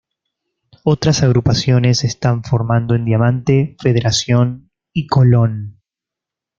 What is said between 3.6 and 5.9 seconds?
Federación y Colón.